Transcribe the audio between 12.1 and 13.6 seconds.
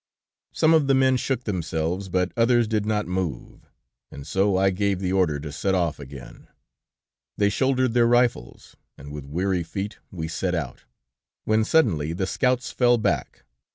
the scouts fell back.